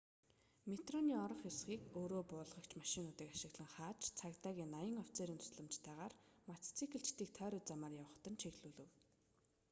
метроны 0.69 1.13
орох 1.23 1.41
хэсгийг 1.43 1.83
өөрөө 1.99 2.23
буулгагч 2.31 2.71
машинуудыг 2.81 3.27
ашиглан 3.35 3.69
хааж 3.75 3.99
цагдаагийн 4.19 4.71
80 4.77 5.01
офицерийн 5.03 5.41
тусламжтайгаар 5.41 6.13
мотоциклчидыг 6.49 7.29
тойруу 7.37 7.61
замаар 7.69 7.95
явахад 8.03 8.25
нь 8.31 8.39
чиглүүлэв 8.41 8.89